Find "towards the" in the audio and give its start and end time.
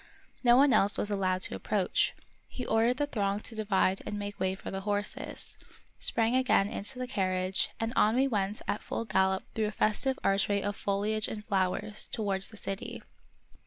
12.07-12.57